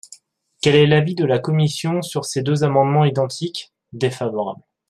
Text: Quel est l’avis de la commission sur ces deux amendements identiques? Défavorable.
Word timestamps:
Quel 0.63 0.73
est 0.73 0.87
l’avis 0.87 1.13
de 1.13 1.25
la 1.25 1.37
commission 1.37 2.01
sur 2.01 2.25
ces 2.25 2.41
deux 2.41 2.63
amendements 2.63 3.05
identiques? 3.05 3.71
Défavorable. 3.93 4.63